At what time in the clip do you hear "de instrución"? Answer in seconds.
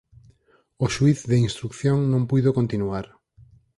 1.29-1.97